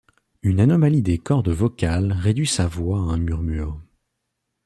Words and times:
Une 0.41 0.59
anomalie 0.59 1.03
des 1.03 1.19
cordes 1.19 1.49
vocales 1.51 2.11
réduit 2.11 2.47
sa 2.47 2.65
voix 2.67 2.97
à 2.97 3.01
un 3.13 3.17
murmure. 3.19 3.79